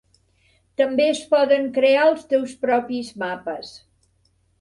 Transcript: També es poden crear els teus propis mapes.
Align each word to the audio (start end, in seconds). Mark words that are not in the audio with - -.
També 0.81 1.03
es 1.09 1.19
poden 1.33 1.67
crear 1.75 2.05
els 2.13 2.25
teus 2.31 2.55
propis 2.65 3.13
mapes. 3.25 3.75